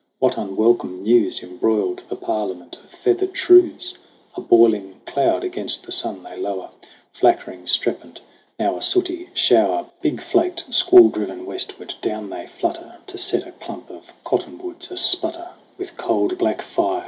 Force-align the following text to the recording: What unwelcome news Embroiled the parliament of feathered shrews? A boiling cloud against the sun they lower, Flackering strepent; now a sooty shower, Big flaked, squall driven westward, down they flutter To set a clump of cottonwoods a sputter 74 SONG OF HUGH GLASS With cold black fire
What 0.17 0.35
unwelcome 0.35 1.03
news 1.03 1.43
Embroiled 1.43 2.01
the 2.09 2.15
parliament 2.15 2.79
of 2.83 2.89
feathered 2.89 3.37
shrews? 3.37 3.99
A 4.33 4.41
boiling 4.41 4.99
cloud 5.05 5.43
against 5.43 5.83
the 5.83 5.91
sun 5.91 6.23
they 6.23 6.35
lower, 6.35 6.71
Flackering 7.13 7.67
strepent; 7.69 8.19
now 8.57 8.75
a 8.77 8.81
sooty 8.81 9.29
shower, 9.35 9.91
Big 10.01 10.19
flaked, 10.19 10.63
squall 10.73 11.09
driven 11.09 11.45
westward, 11.45 11.93
down 12.01 12.31
they 12.31 12.47
flutter 12.47 12.97
To 13.05 13.17
set 13.19 13.45
a 13.45 13.51
clump 13.51 13.91
of 13.91 14.11
cottonwoods 14.23 14.89
a 14.89 14.97
sputter 14.97 15.49
74 15.51 15.51
SONG 15.51 15.51
OF 15.51 15.51
HUGH 15.51 15.77
GLASS 15.77 15.77
With 15.91 15.97
cold 15.97 16.37
black 16.39 16.61
fire 16.63 16.99